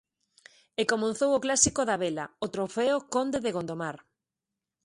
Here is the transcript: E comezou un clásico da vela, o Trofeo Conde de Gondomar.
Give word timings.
E 0.81 0.83
comezou 0.91 1.29
un 1.37 1.43
clásico 1.45 1.81
da 1.89 1.99
vela, 2.03 2.25
o 2.45 2.47
Trofeo 2.55 2.97
Conde 3.13 3.39
de 3.45 3.53
Gondomar. 3.55 3.97